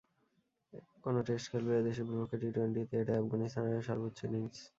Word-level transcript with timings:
কোনো 1.03 1.19
টেস্ট 1.27 1.45
খেলুড়ে 1.51 1.79
দেশের 1.87 2.05
বিপক্ষে 2.09 2.37
টি-টোয়েন্টিতে 2.41 2.95
এটাই 3.01 3.19
আফগানিস্তানের 3.21 3.71
হয়ে 3.71 3.87
সর্বোচ্চ 3.89 4.19
ইনিংস। 4.27 4.57